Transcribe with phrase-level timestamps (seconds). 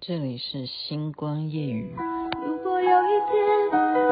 [0.00, 1.92] 这里是星光夜雨。
[2.46, 3.36] 如果有一天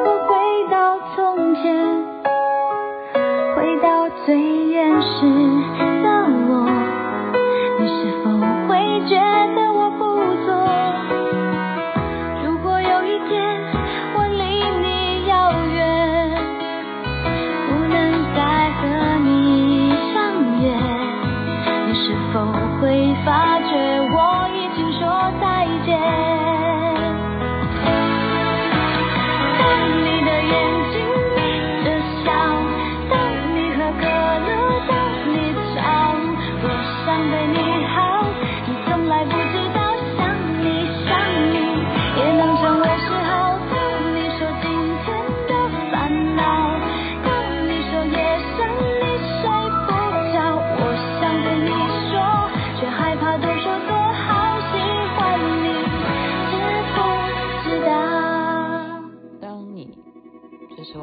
[0.04, 0.34] 我回
[0.68, 1.62] 到从前，
[3.54, 4.36] 回到最
[4.66, 5.95] 原始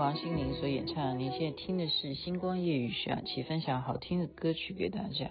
[0.04, 5.30] 王心凌所演唱，您现在听的是《星光夜雨》，徐雅琪分享好听的歌曲给大家。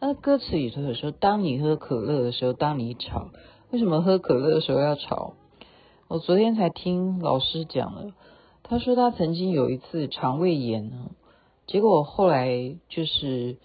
[0.00, 3.30] 那歌词里头有说：“当你喝可乐的时候，当你吵，
[3.70, 5.32] 为什么喝可乐的时候要吵？”
[6.08, 8.12] 我昨天才听老师讲了，
[8.62, 11.12] 他说他曾经有一次肠胃炎呢，
[11.66, 13.56] 结果后来就是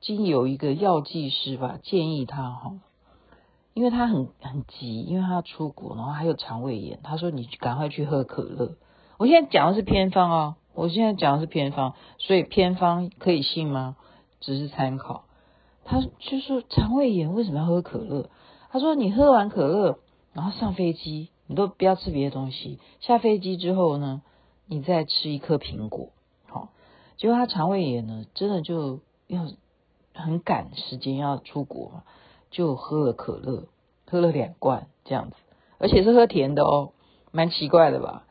[0.00, 2.80] 经有一个药剂师吧建议他哈，
[3.74, 8.76] 因为他很很急，因为他要出国，然后还有肠胃炎，他说你赶快去喝可乐。
[9.20, 13.94] 我现在讲的是偏方哦，我现在讲的是偏方，所以偏方可以信吗？
[14.40, 15.24] 只是参考。
[15.84, 18.30] 他就说肠胃炎为什么要喝可乐？
[18.70, 19.98] 他说你喝完可乐，
[20.32, 22.78] 然后上飞机，你都不要吃别的东西。
[23.00, 24.22] 下飞机之后呢，
[24.64, 26.08] 你再吃一颗苹果。
[26.46, 26.70] 好，
[27.18, 29.46] 结果他肠胃炎呢，真的就要
[30.14, 32.04] 很赶时间要出国嘛，
[32.50, 33.64] 就喝了可乐，
[34.06, 35.36] 喝了两罐这样子，
[35.76, 36.92] 而且是喝甜的哦，
[37.32, 38.24] 蛮奇怪的吧？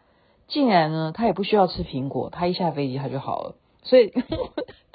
[0.49, 4.11] 竟然呢，他也不需要吃苹果，他一下飞机他就好了，所以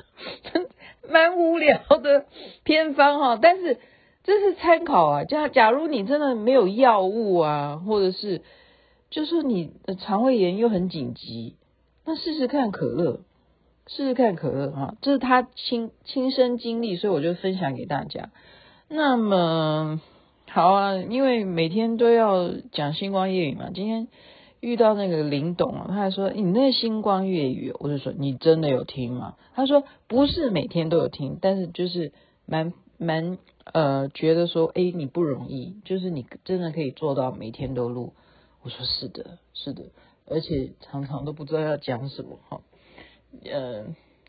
[1.09, 2.26] 蛮无聊的
[2.65, 3.38] 偏方哈。
[3.41, 3.78] 但是
[4.25, 8.42] 这是参考啊，假假如你真的没有药物啊，或者是
[9.10, 11.54] 就是你的肠胃炎又很紧急，
[12.04, 13.21] 那试试看可乐，
[13.86, 18.31] 试试看可乐哈，这是他亲亲身经历，所以我就分享给大家。
[18.88, 20.00] 那么
[20.50, 24.09] 好啊，因为每天都要讲星光夜语嘛，今天。
[24.64, 29.36] 遇到那个林董啊，他还说，你那星光粤语，我就说你真的有听吗？
[29.52, 32.12] 他说不是每天都有听，但是就是
[32.47, 33.36] 蛮蛮
[33.74, 38.14] 呃觉得说，哎，你不容易，就是你真的可以做到每天都录。
[38.62, 39.82] 我说是的，是的，
[40.26, 42.62] 而且常常都不知道要讲什么哈。
[43.44, 43.84] 呃，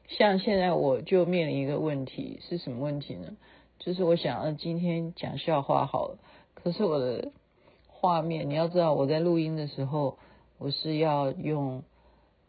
[0.10, 3.38] 像现在我就面临一个问题，是什么问题呢？
[3.80, 6.18] 就是我想要今天讲笑话好了，
[6.56, 7.32] 可是我的。
[7.98, 10.20] 画面，你要知道，我在录音的时候，
[10.58, 11.84] 我是要用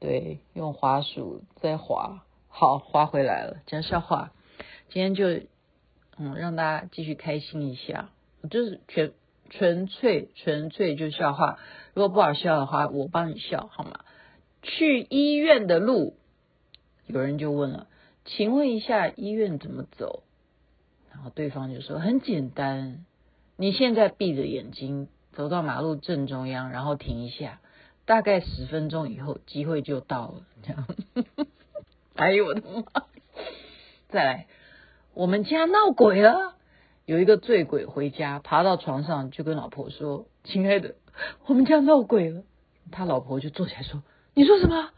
[0.01, 3.59] 对用滑鼠在滑，好滑回来了。
[3.67, 4.33] 讲笑话，
[4.91, 5.47] 今天就
[6.19, 8.11] 嗯让大家继续开心一下，
[8.51, 9.13] 就是全
[9.49, 11.59] 纯粹纯粹就笑话。
[11.95, 14.01] 如果不好笑的话，我帮你笑好吗？
[14.63, 16.17] 去医院的路，
[17.07, 17.87] 有人就问了，
[18.25, 20.25] 请问一下医院怎么走？
[21.13, 23.07] 然后对方就说很简单，
[23.57, 25.09] 你现在闭着眼睛。
[25.37, 27.61] 走到马路正中央，然后停一下，
[28.07, 30.35] 大概十分钟以后，机会就到了。
[30.63, 30.87] 这样，
[32.17, 33.03] 哎呦我的妈！
[34.09, 34.47] 再来，
[35.13, 36.55] 我们家闹鬼了，
[37.05, 40.95] 有一个醉鬼回家，爬到床上就跟老婆说：“亲爱的，
[41.45, 42.43] 我们家闹鬼了。”
[42.91, 44.03] 他老婆就坐起来说
[44.33, 44.89] ：“你说什么？”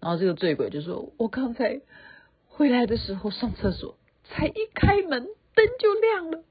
[0.00, 1.82] 然后这个醉鬼就说：“我刚才
[2.48, 6.42] 回来的时候上厕所，才一开门，灯就亮了。”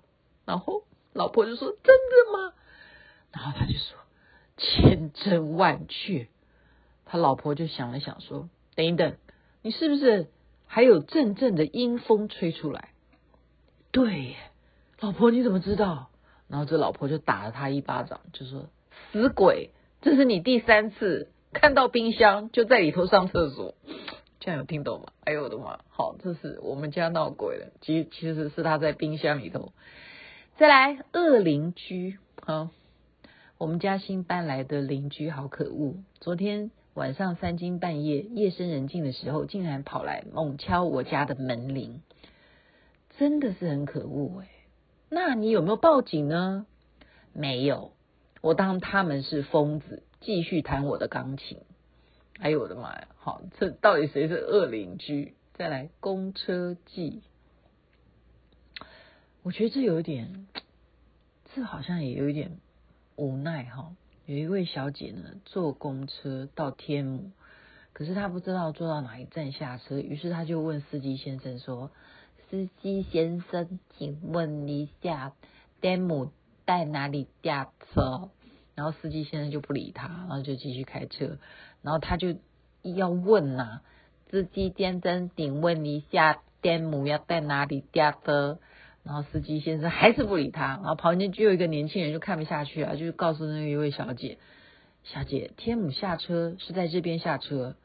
[0.48, 2.54] 然后老婆就说：“真的吗？”
[3.34, 3.98] 然后他就说
[4.56, 6.28] ：“千真万确。”
[7.06, 9.16] 他老婆就想了想说：“等一等，
[9.62, 10.28] 你是不是
[10.68, 12.90] 还有阵阵的阴风吹出来？”
[13.92, 14.36] 对耶，
[15.00, 16.10] 老婆你怎么知道？
[16.48, 18.70] 然后这老婆就打了他一巴掌，就说
[19.12, 19.72] ：“死鬼，
[20.02, 23.74] 这是你第三次看到冰箱就在里头上厕所，
[24.40, 25.80] 这样有听懂吗？”哎呦我的妈！
[25.90, 29.72] 好，这是我们家闹鬼了，其实其实是他在冰箱里头。
[30.58, 32.70] 再来，恶邻居，好。
[33.64, 35.96] 我们家新搬来的邻居好可恶！
[36.20, 42.02] 昨天晚上三更半夜，夜深人静的时候，竟然跑来猛敲我家的门铃，
[43.18, 44.50] 真的是很可恶哎！
[45.08, 46.66] 那你有没有报警呢？
[47.32, 47.94] 没有，
[48.42, 51.60] 我当他们是疯子，继续弹我的钢琴。
[52.40, 53.08] 哎呦我的妈呀！
[53.16, 55.36] 好，这到底谁是恶邻居？
[55.54, 57.22] 再来公车记，
[59.42, 60.48] 我觉得这有点，
[61.56, 62.58] 这好像也有一点。
[63.16, 63.96] 无奈哈，
[64.26, 67.32] 有一位小姐呢坐公车到天母，
[67.94, 71.92] 可是她不知道坐到哪一站下车，于是她就问司机先生说
[72.50, 75.34] ：“司机先生，请问一下，
[75.82, 76.32] 天母
[76.66, 78.30] 在哪里下车？”
[78.76, 81.38] 然后司机先生就不理他，然后就继续开车，
[81.84, 82.36] 然后他就
[82.82, 83.82] 要问呐、
[84.32, 88.60] 司机先生，请问一下，天母要在哪里下车？
[89.04, 94.38] 然后司机先生还是不理他，然后旁边就有一个年轻人就看不下去啊，就告诉那一位小姐，
[95.04, 97.76] 小姐，天母下车是在这边下车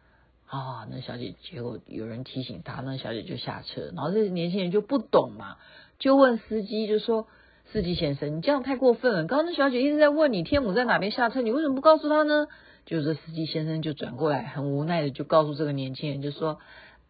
[0.47, 5.57] 啊、那小姐结果有人提醒她，那小姐就下车，然后这年轻人就不懂嘛，
[5.99, 7.27] 就问司机就说。
[7.71, 9.27] 司机先生，你这样太过分了。
[9.27, 12.47] 刚刚那小姐一直在问你天母在哪边下车，你为什么不告诉她呢？
[12.87, 16.61] 就是司机先生就转过来，很无奈的就告诉这个年轻人，就说：“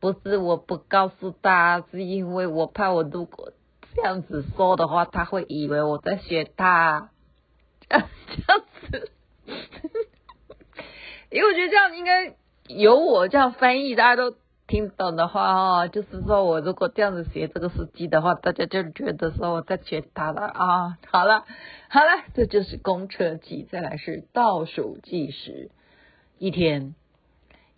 [0.01, 3.53] 不是我不告诉他，是因为我怕我路过
[3.95, 7.11] 这样子说的话，他会以为我在学他。”
[7.89, 9.11] 这样这样子，
[11.31, 12.37] 因为我觉得这样应该
[12.69, 14.37] 由我这样翻译，大家都。
[14.71, 20.99] 听懂的话哦，就是说我如果这样子学这个司机的话，大家就觉得说我在学他了啊。
[21.11, 21.47] 好了，
[21.89, 23.67] 好了，这就是公车记。
[23.73, 25.71] 再来是倒数计时，
[26.37, 26.95] 一天，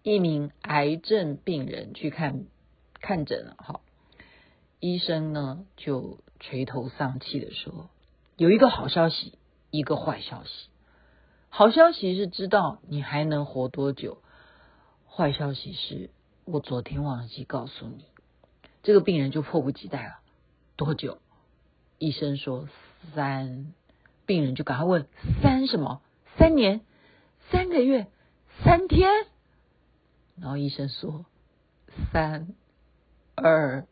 [0.02, 2.46] 一名癌症病人去看
[3.00, 3.54] 看诊了。
[3.58, 3.80] 哈，
[4.80, 7.88] 医生呢就垂头丧气的说，
[8.36, 9.38] 有一个好消息，
[9.70, 10.68] 一个坏消息。
[11.48, 14.22] 好消息是知道你还能活多久，
[15.06, 16.10] 坏消息是。
[16.46, 18.06] 我昨天忘记告诉你，
[18.82, 20.18] 这个病人就迫不及待了。
[20.76, 21.18] 多久？
[21.98, 22.68] 医生说
[23.14, 23.72] 三。
[24.26, 25.08] 病人就赶快问
[25.42, 26.02] 三什么？
[26.38, 26.82] 三年？
[27.50, 28.06] 三个月？
[28.62, 29.10] 三天？
[30.36, 31.26] 然后医生说
[32.12, 32.54] 三
[33.34, 33.88] 二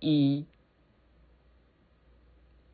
[0.00, 0.46] 一。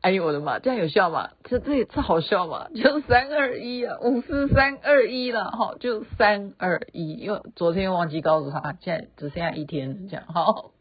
[0.01, 0.57] 哎呦我的妈！
[0.57, 1.29] 这样有效吗？
[1.43, 2.69] 这这也这好笑吗？
[2.73, 7.13] 就三二一啊，五四三二一了哈，就三二一。
[7.13, 10.71] 因为昨天忘记告诉他，现在只剩下一天这样哈。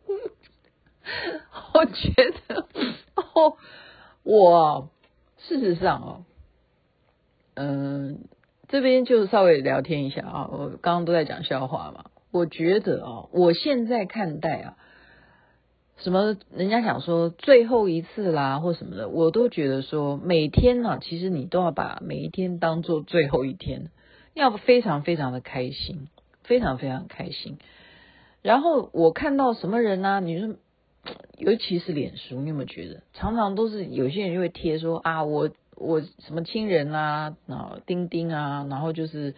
[1.74, 2.12] 我觉
[2.48, 2.66] 得
[3.14, 3.58] 哦，
[4.22, 4.88] 我
[5.36, 6.24] 事实上哦，
[7.56, 8.24] 嗯，
[8.68, 10.48] 这边就稍微聊天一下啊。
[10.50, 12.06] 我刚刚都在讲笑话嘛。
[12.30, 14.76] 我觉得啊，我现在看待啊。
[16.02, 16.36] 什么？
[16.56, 23.90] 人家想说最后一次啦，或什么的，我都觉得说每天呢、啊，其实你都要把每一天当做最后一天，
[24.32, 26.08] 要非常非常的开心，
[26.42, 27.58] 非常非常开心。
[28.40, 30.20] 然后我看到什么人呢、啊？
[30.20, 30.56] 你说，
[31.36, 39.34] 尤其是脸书，你有没有觉得常常都是有些人就会贴说啊，我我什么亲人啊，然后钉钉啊，然后就是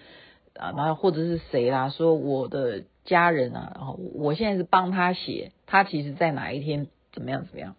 [0.55, 2.85] 啊，然后或者是谁啦，说我的。
[3.04, 7.75] 家人啊，然后我现在是帮他写，他其实在哪一天怎么样怎么样？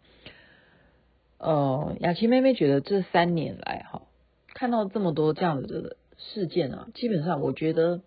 [1.38, 4.02] 呃，雅琪妹妹觉得这三年来哈，
[4.54, 8.02] 看到这么多这样子的事件啊，基本上我觉得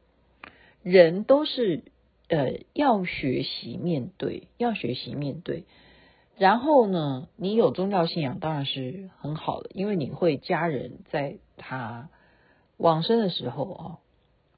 [0.83, 1.85] 人都是
[2.29, 5.65] 呃要学习面对，要学习面对。
[6.37, 12.11] 然后呢，你有宗教信仰当然是很好的，因为你会家人在他
[12.77, 13.99] 往生的时候啊。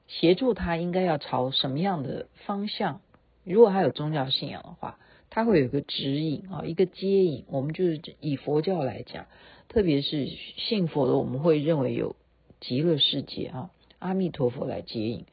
[0.09, 3.01] 协助他应该要朝什么样的方向？
[3.45, 4.99] 如果他有宗教信仰的话，
[5.31, 7.45] 他会有个指引啊，一个接引。
[7.49, 9.27] 我们就是以佛教来讲，
[9.69, 10.27] 特别是
[10.57, 12.17] 信佛的，我们会认为有
[12.61, 15.27] 极乐世界啊，阿弥陀佛来接引。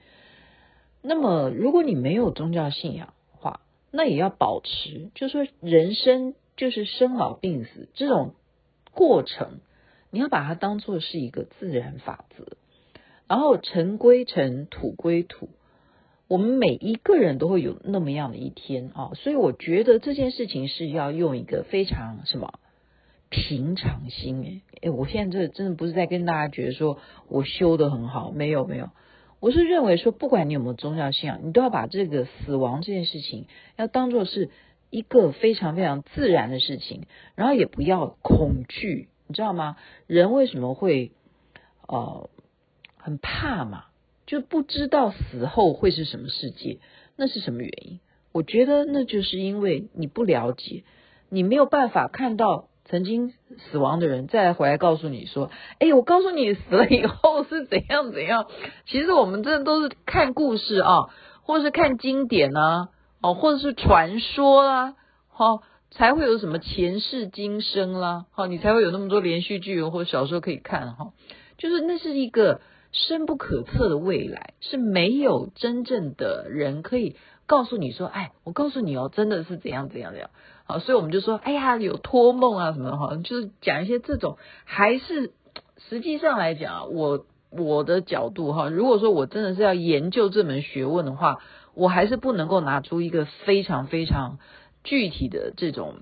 [1.02, 8.34] 那么，如果你没有宗教信仰的话，那也要保持，就是说人生就是生老病死这种
[8.92, 9.60] 过程，
[10.10, 12.58] 你要把它当做是一个自然法则。
[13.28, 15.50] 然后尘归尘，土归土，
[16.28, 22.60] 我们每一个人都会有那么样的一天啊，所以我觉得这件事情是要用一个非常什么
[23.30, 28.92] 平常心诶诶，我现在这真的不是在跟大家觉得说我修得很好，没有没有，
[29.40, 34.52] 我是认为说不管你有没有宗教信仰，你都要把这个死亡这件事情要当做是
[34.92, 39.78] 一个非常非常自然的事情，然后也不要恐惧，你知道吗？
[40.06, 41.12] 人为什么会
[41.88, 42.30] 呃？
[43.06, 43.84] 很怕嘛，
[44.26, 46.80] 就不知道死后会是什么世界，
[47.16, 48.00] 那是什么原因？
[48.32, 50.84] 我觉得那就是因为你不了解，
[51.30, 58.48] 你没有办法看到曾经死亡的人再回来告诉你说：“哎，我告诉你死了以后是怎样怎样。
[58.90, 61.10] ”其实我们这都是看故事啊，
[61.44, 62.90] 或是看经典啊，
[63.22, 64.96] 哦，或者是传说啦，
[65.30, 71.14] 好，才会有什么前世今生啦，好，你才会有那么多连续剧或者小说可以看哈。
[71.60, 72.62] 就是那是一个。
[72.96, 80.30] 深不可测的未来是没有真正的人可以告诉你说，哎，我告诉你哦，真的是怎样怎样怎样。
[80.64, 85.34] 好，所以我们就说，哎呀，有托梦啊什么的哈，就是讲一些这种还是
[85.90, 91.40] 实际上来讲，我我的角度哈，如果说我真的是要研究这门学问的话，
[91.74, 94.40] 我还是不能够拿出一个非常非常
[94.86, 95.96] 具体的这种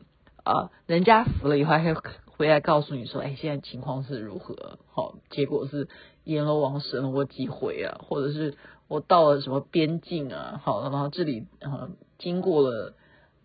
[0.44, 1.94] 啊，人家死了以后还
[2.36, 4.80] 回来告诉你说，哎，现在情况是如何？
[4.92, 5.88] 好，结果是
[6.24, 10.60] 阎罗王审了我几回啊，或者是我到了什么边境啊？
[10.64, 12.96] 好，然后这里啊经过了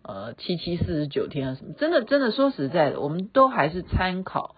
[0.01, 1.73] 呃七七四十九天啊什么？
[1.73, 4.55] 真的真的说实在的，我们都还是参考。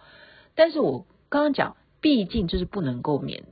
[0.55, 3.43] 但是我刚刚讲，毕竟这是不能够免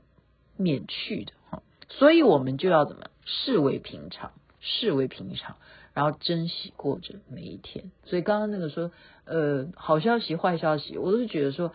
[0.56, 5.56] 免去的哈，所以我们就要怎么视为平常，视为平常。
[5.94, 8.90] 然后珍惜过着每一天，所以刚刚那个说，
[9.24, 11.72] 呃，好消息、坏消息，我都是觉得说，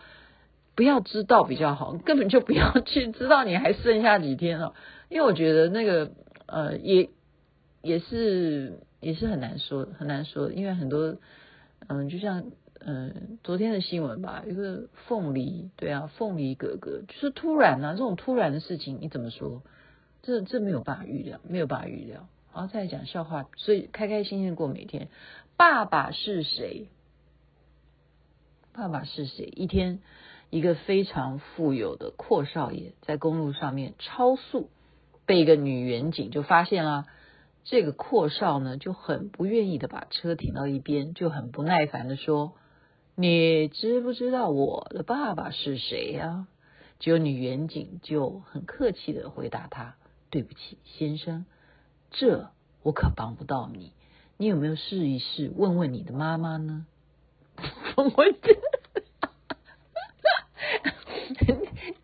[0.74, 4.74] 不要知道比较好，根本就不要去知道你还剩下几天了，
[5.08, 6.10] 因为我觉得那个，
[6.46, 7.10] 呃，也
[7.82, 11.16] 也是也是很难说，很难说，因为很多，
[11.86, 12.44] 嗯、就像，
[12.80, 19.62] 嗯、昨天的新闻吧，一个凤梨，对啊，凤梨哥哥，就是突然啊，这种突然的事情，你怎么说？
[20.22, 22.28] 这这没有办法预料，没有办法预料。
[22.56, 25.08] 然后再讲笑话，所以开开心心过每天。
[25.58, 26.88] 爸爸是谁？
[28.72, 29.44] 爸爸是谁？
[29.44, 30.00] 一天，
[30.48, 34.70] 一个非常富有的阔少爷在公路上面超速，
[35.26, 37.04] 被一个女员警就发现了。
[37.64, 42.54] 这个阔少呢就很不愿意的把车停到一边，就很不耐烦的说
[43.16, 46.46] ：“你知不知道我的爸爸是谁呀？”
[47.00, 49.96] 只有女员警就很客气的回答他
[50.30, 51.44] ：“对不起，先生。”
[52.10, 52.50] 这
[52.82, 53.92] 我可帮不到你，
[54.36, 56.86] 你有没有试一试问问你的妈妈呢？
[57.96, 58.10] 我
[58.42, 58.54] 这，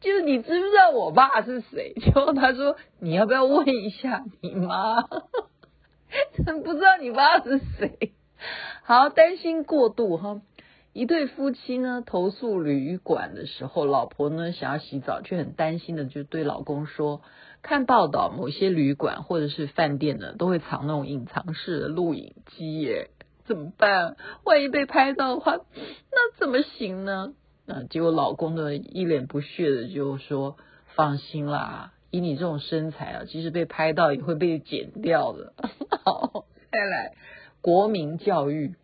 [0.00, 1.94] 就是你知不知道我爸是谁？
[2.00, 5.02] 结果他说，你要不要问一下你妈？
[6.44, 8.12] 真不知道你爸是谁？
[8.82, 10.40] 好，担心过度哈。
[10.92, 17.22] 一对夫妻呢投诉旅馆的时候，老婆呢想要洗澡，却很担心的就对老公说。
[17.62, 23.10] 看报道，某些旅馆或者是饭店呢，都会藏那种隐藏式的录影机耶，
[23.44, 24.16] 怎么办？
[24.44, 27.34] 万一被拍到的话，那怎么行呢？
[27.64, 30.56] 那结果老公呢一脸不屑的就说
[30.96, 35.52] ：“放心啦，以你这种身材啊，即使被拍到也会被剪掉的。”
[36.04, 37.12] 好，再来
[37.60, 38.74] 国民教育，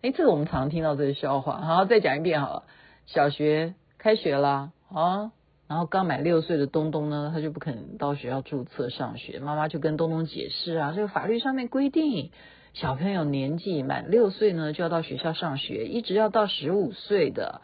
[0.00, 2.62] 哎，这个我们常听到这个笑话，好，再讲一遍好了。
[3.04, 5.32] 小学开学啦，啊。
[5.68, 9.40] 然后刚满六岁的东东呢，他就不肯到学校注册上学。
[9.40, 12.30] 妈妈就跟东东解释啊，这个法律上面规定，
[12.72, 17.62] 小朋友年纪满六岁呢，就要到学校上学，一直要到十五岁的。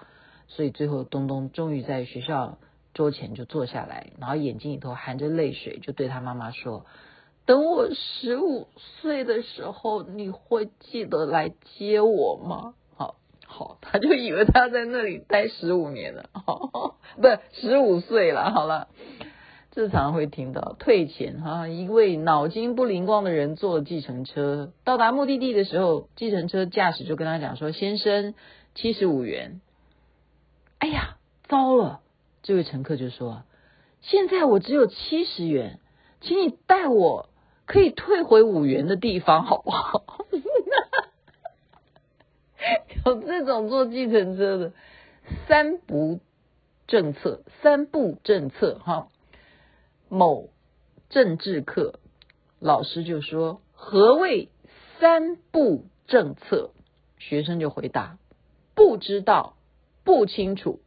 [0.49, 2.59] 所以最后东东终于在学校
[2.93, 6.85] 桌前就坐下来，然后眼睛里头含着泪水，就对他妈妈说
[7.47, 12.75] ：“等我十五岁的时候，你会记得来接我吗？”
[13.53, 16.31] 好，他就以为他要在那里待十五年了，
[17.17, 18.51] 不十五岁了。
[18.51, 18.89] 好了，
[19.71, 28.35] 这常常会听到退钱哈，一位脑筋不灵光的人坐计程车到达目的地的时候，计程车驾驶就跟他讲说：“先生，
[28.75, 29.61] 七十五元。”
[30.81, 32.01] 哎呀，糟了！
[32.43, 33.43] 这位乘客就说
[34.01, 35.79] ：“现在我只有七十元，
[36.23, 37.29] 请你带我
[37.67, 40.05] 可以退回五元的地方，好不好？”
[43.05, 44.73] 有这种坐计程车的
[45.49, 46.21] 三不
[46.87, 49.09] 政策，三不政策哈。
[50.09, 50.51] 某
[51.09, 51.99] 政治课
[52.61, 54.51] 老师就说：“何谓
[55.01, 56.71] 三不政策？”
[57.19, 58.19] 学生就回答
[58.75, 59.55] ：“不知道，
[60.05, 60.81] 不清楚，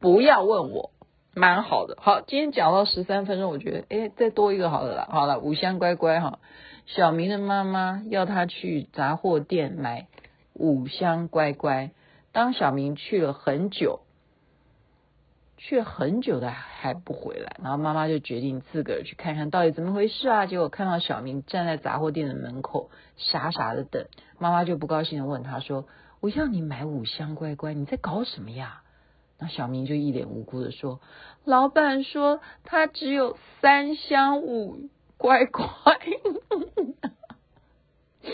[0.00, 0.90] 不要问我。”
[1.34, 1.96] 蛮好的。
[1.98, 5.08] 好，今天讲到十三分钟，我觉得哎，再多一个好了啦。
[5.10, 6.40] 好了，五香乖乖哈。
[6.84, 10.08] 小明的妈妈要他去杂货店买。
[10.62, 11.90] 五香乖乖，
[12.30, 13.98] 当小明去了很久，
[15.56, 20.46] 去了很久的还不回来，然后妈妈就决定自个儿去看看到底怎么回事啊。
[20.46, 24.06] 结果看到小明站在杂货店的门口，傻傻的等，
[24.38, 25.84] 妈妈就不高兴的问他说
[26.22, 28.82] ：“我要你买五香乖乖，你在搞什么呀？”
[29.40, 31.00] 那小明就一脸无辜的说
[31.44, 35.66] ：“老板说他只有三香五乖乖，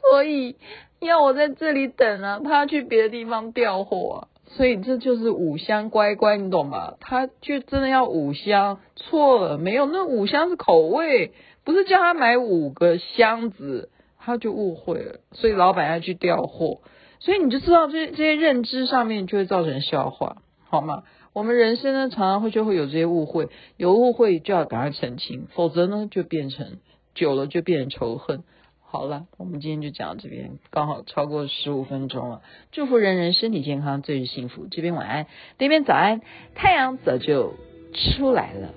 [0.00, 0.56] 所以。”
[1.06, 6.94] 要我在这里等啊，他要去别的地方调货啊，所以这就是五香乖乖，你懂吗？
[7.00, 11.32] 他就真的要五香，错了，没有，那五香是口味，
[11.64, 16.80] 不是叫他买五个箱子，他就误会了，所以老板要去调货，
[17.20, 20.36] 所以你就知道这这些认知上面就会造成笑话，
[20.68, 21.02] 好吗？
[21.32, 26.78] 我们人生呢，常常会就会有这些误会，有误会就要赶快澄清，否则呢就变成
[27.14, 28.44] 久了就变成仇恨。
[28.92, 32.42] 好了，我们今天就讲到这边，刚好超过十五分钟了。
[32.72, 34.66] 祝福人人身体健康，最是幸福。
[34.70, 36.20] 这边晚安，那边早安，
[36.54, 37.54] 太阳早就
[37.94, 38.68] 出来了。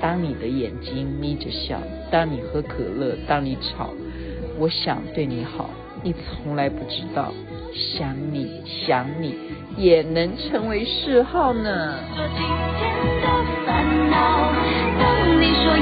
[0.00, 1.82] 当你的眼睛眯着笑，
[2.12, 3.90] 当你喝可乐，当你吵，
[4.60, 5.70] 我想对你好，
[6.04, 7.32] 你从来不知道，
[7.74, 9.34] 想你想你
[9.76, 11.98] 也能成为嗜好呢。
[12.14, 12.46] 说今
[12.78, 13.26] 天的
[13.66, 14.52] 烦恼，
[15.00, 15.76] 当你说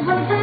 [0.00, 0.41] 从来